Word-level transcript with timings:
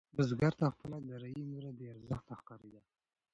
بزګر 0.15 0.53
ته 0.59 0.65
خپله 0.75 0.97
دارايي 1.09 1.43
نوره 1.51 1.71
بې 1.77 1.85
ارزښته 1.93 2.33
ښکارېده. 2.39 2.81